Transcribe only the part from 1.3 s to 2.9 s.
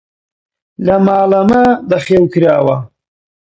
مە بەخێو کراوە!